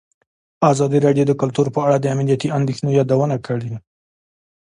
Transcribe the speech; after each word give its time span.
ازادي 0.71 0.97
راډیو 1.05 1.25
د 1.27 1.33
کلتور 1.41 1.67
په 1.75 1.79
اړه 1.85 1.97
د 1.99 2.05
امنیتي 2.13 2.47
اندېښنو 2.57 2.89
یادونه 2.99 3.35
کړې. 3.47 3.71